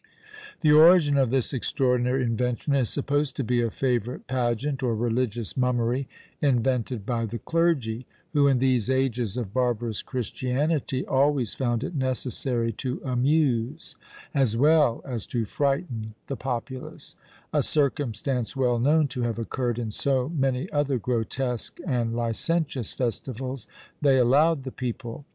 [0.61, 5.55] The origin of this extraordinary invention is supposed to be a favourite pageant, or religious
[5.55, 6.07] mummery,
[6.41, 12.71] invented by the clergy, who in these ages of barbarous Christianity always found it necessary
[12.81, 13.95] to amuse,
[14.33, 17.15] as well as to frighten the populace;
[17.53, 23.67] a circumstance well known to have occurred in so many other grotesque and licentious festivals
[24.01, 25.25] they allowed the people.